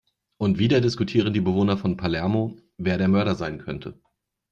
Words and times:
Und 0.39 0.57
wieder 0.57 0.81
diskutieren 0.81 1.31
die 1.31 1.41
Bewohner 1.41 1.77
von 1.77 1.95
Palermo, 1.95 2.57
wer 2.77 2.97
der 2.97 3.07
Mörder 3.07 3.35
sein 3.35 3.59
könnte. 3.59 4.01